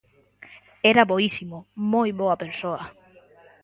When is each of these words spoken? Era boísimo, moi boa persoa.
Era 0.91 1.09
boísimo, 1.11 1.57
moi 1.93 2.09
boa 2.19 2.39
persoa. 2.43 2.83